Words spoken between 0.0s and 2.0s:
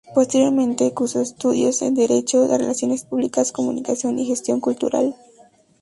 Posteriormente, cursó estudios de